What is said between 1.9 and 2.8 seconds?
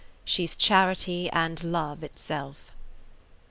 itself."